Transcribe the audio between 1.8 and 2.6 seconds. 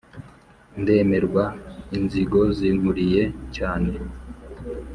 inzigo